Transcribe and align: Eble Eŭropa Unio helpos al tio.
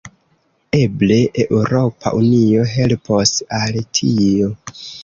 Eble 0.77 1.17
Eŭropa 1.45 2.15
Unio 2.23 2.67
helpos 2.75 3.37
al 3.63 3.81
tio. 4.01 4.55